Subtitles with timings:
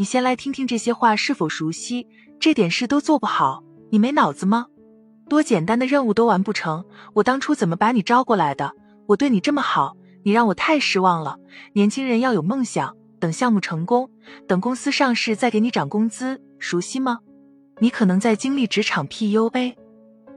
[0.00, 2.08] 你先来听听这些话是否熟悉？
[2.40, 4.64] 这点事都做不好，你没脑子吗？
[5.28, 8.72] 多简单的任务都完不成，我当初怎么把你招过来的？
[9.08, 11.36] 我对你这么好，你让我太失望了。
[11.74, 14.08] 年轻人要有梦想，等项目成功，
[14.48, 17.18] 等公司上市再给你涨工资，熟悉吗？
[17.80, 19.74] 你可能在经历职场 PUA，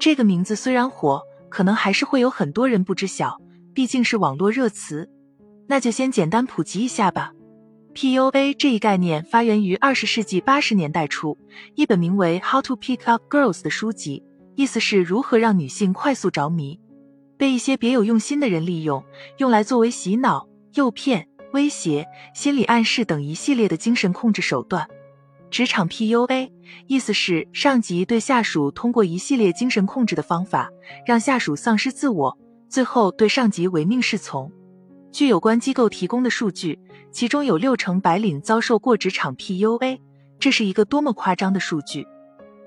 [0.00, 3.40] 这个名字虽然火，可能还是会有很多人不知晓，
[3.72, 5.08] 毕竟是网络热词。
[5.68, 7.32] 那就先简单普及一下吧。
[7.94, 11.36] PUA 这一概念发源于二十世纪八十年代初，
[11.74, 14.22] 一本名为《How to Pick Up Girls》的书籍，
[14.54, 16.80] 意思是如何让女性快速着迷。
[17.36, 19.04] 被一些别有用心的人利用，
[19.36, 24.88] 用来作为洗脑、诱骗、威胁、心理暗示等一系列的精神控制手段。
[25.50, 26.50] 职场 PUA
[26.86, 30.70] 意思是上级对下属通过一系列精神控制的方法，
[31.04, 32.38] 让下属丧失自我，
[32.70, 34.50] 最后对上级唯命是从。
[35.12, 36.80] 据有关机构提供的数据，
[37.10, 40.00] 其中有六成白领遭受过职场 PUA，
[40.40, 42.06] 这是一个多么夸张的数据！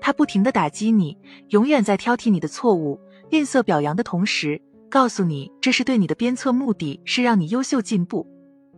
[0.00, 4.62] 他不停的打击你，永远在挑剔你的错误，吝啬表扬的同时。
[4.88, 8.24] 告诉你，这是对你的鞭策，目的是让你优秀进步。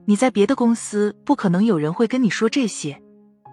[0.06, 3.02] 你在别的公司不可能有人会跟你说这些，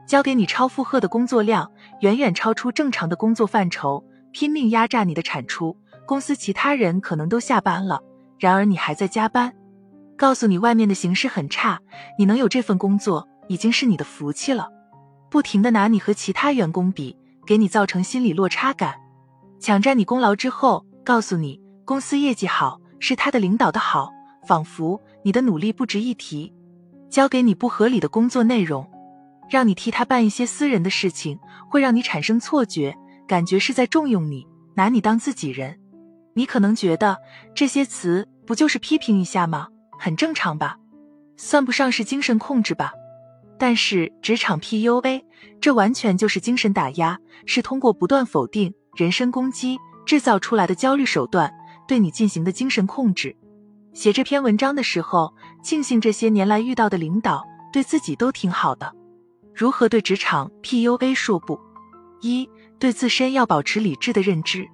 [0.08, 5.75] 交给你超负荷的工作量，远远超出正常的工作范畴，拼命压榨你的产出。
[6.06, 8.00] 公司其他人可能都下班了，
[8.40, 9.53] 然而你还在加班。
[10.18, 11.80] 告诉你外面的形势很差，
[12.18, 14.70] 你能有这份工作已经是你的福气了。
[15.30, 18.96] 不停的拿你和其他员工比，给你造成心理落差感，
[19.60, 21.62] 抢占你功劳之后，告诉你。
[21.84, 24.10] 公司业绩好是他的领导的好，
[24.48, 26.52] 仿佛你的努力不值一提，
[27.12, 28.90] 交给你不合理的工作内容，
[29.50, 31.38] 让你替他办一些私人的事情，
[31.70, 32.96] 会让你产生错觉，
[33.28, 35.80] 感觉是在重用你，拿你当自己人。
[36.34, 37.18] 你可能觉得
[37.54, 39.68] 这些词不就是批评一下吗？
[39.98, 40.78] 很正常吧，
[41.38, 42.94] 算不上是精神控制吧。
[43.58, 45.24] 但是职场 PUA
[45.62, 51.53] 这完全就是精神打压，是通过不断否定、人身攻击制造出来的焦虑手段。
[51.88, 53.36] 对你进行的精神控制。
[53.94, 55.31] 写这篇文章的时候，
[55.62, 58.92] 庆幸这些年来遇到的领导对自己都挺好的。
[59.53, 61.59] 如何对职场 PUA 说不？
[62.22, 62.50] 一
[62.80, 64.68] 对自身要保持理智的认知，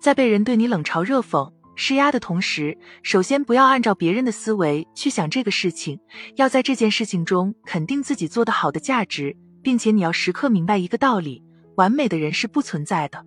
[0.00, 6.00] 在被人对你冷嘲热讽、施压的同时，首先不要按照别人的思维去想这个事情，
[6.34, 11.44] 要在这件事情中肯定自己做得好的价值，并且你要时刻明白一个道理：
[11.76, 13.24] 完美的人是不存在的。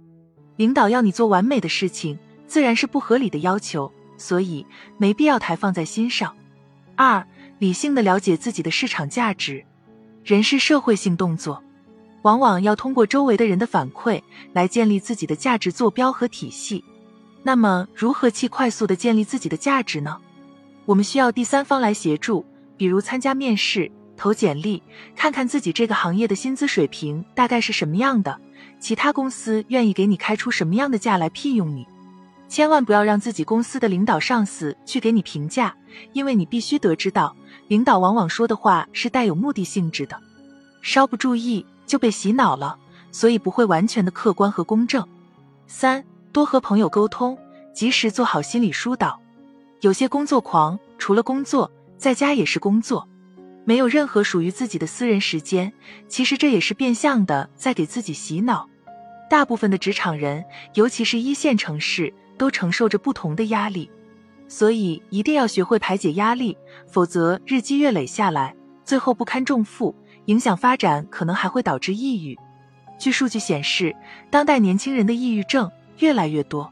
[0.58, 2.20] 领导要你做完美的事情。
[2.50, 4.66] 自然是不合理的要求，所以
[4.98, 6.36] 没必要太放在心上。
[6.96, 7.24] 二，
[7.60, 9.64] 理性的了解自己的市场价值。
[10.24, 11.64] 人是社会性动作，
[12.24, 14.20] 往往要通过周围的人的反馈
[14.52, 16.84] 来建立自己的价值坐标和体系。
[17.44, 20.18] 那么，如何去快速的建立自己的价值呢？
[20.86, 22.46] 我们需要第三方来协助，
[22.76, 24.84] 比如参加面试、投简历，
[25.16, 28.40] 看看自己这个行业的薪资水平大概是什么样的，
[28.80, 31.88] 其他公司愿意给你开出什么样的价来聘用你。
[32.50, 35.76] 千万不要让自己公司的领导、上司去给你评价，
[36.14, 37.36] 因为你必须得知道，
[37.68, 40.20] 领导往往说的话是带有目的性质的，
[40.82, 42.78] 稍不注意就被洗脑了，
[43.12, 45.08] 所以不会完全的客观和公正。
[45.68, 47.38] 三，多和朋友沟通，
[47.74, 49.20] 及时做好心理疏导。
[49.82, 53.08] 有些工作狂，除了工作，在家也是工作，
[53.66, 55.72] 没有任何属于自己的私人时间，
[56.08, 58.68] 其实这也是变相的在给自己洗脑。
[59.30, 62.14] 大部分的职场人，尤其是一线城市。
[62.40, 63.92] 都承受着不同的压力，
[64.48, 66.58] 所以一定要学会排解压力，
[66.88, 69.94] 否则日积月累下来，最后不堪重负，
[70.28, 72.40] 影响发展，可能还会导致抑郁。
[72.98, 73.94] 据数据显示，
[74.30, 75.70] 当代年轻人的抑郁症
[76.00, 76.72] 越来越多。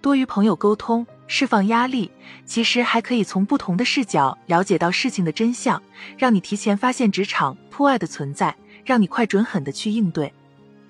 [0.00, 2.10] 多与朋友沟通，释放压力，
[2.46, 5.82] 其实还可以从不同的视角了解到事情的真相，
[6.16, 10.32] 让你提前发现职场铺外的存在，让你快准狠的去应对。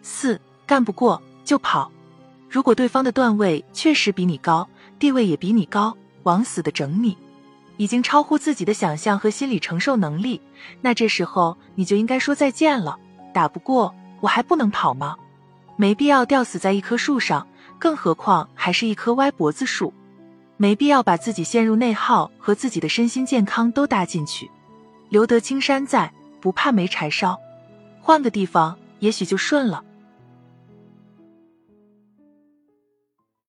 [0.03, 1.91] 四，干不过就跑。
[2.49, 4.69] 如果对方的段位确实比你高，
[4.99, 7.17] 地位也比你高，往死的整你，
[7.77, 10.41] 已经超乎自己的想象和心理承受能力，
[10.81, 12.97] 那这时候你就应该说再见了。
[13.35, 15.17] 打不过我还不能跑吗？
[15.76, 17.47] 没必要吊死在一棵树上，
[17.81, 19.93] 更何况还是一棵歪脖子树。
[20.56, 24.49] 没必要把自己陷入内耗和自己的身心健康都搭进去。
[25.09, 27.41] 留得青山在，不怕没柴烧。
[28.00, 29.82] 换个地方，也许就顺了。